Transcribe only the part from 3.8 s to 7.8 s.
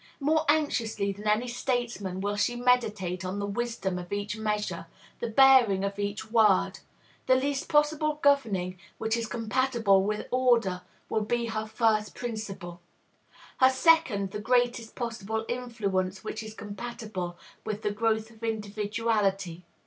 of each measure, the bearing of each word. The least